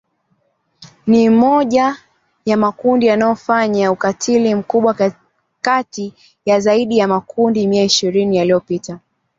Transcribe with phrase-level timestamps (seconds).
[1.07, 1.97] ni mmoja
[2.45, 5.13] ya makundi yanayofanya ukatili mkubwa
[5.61, 6.13] kati
[6.45, 8.97] ya zaidi ya makundi mia ishirini yaliyopo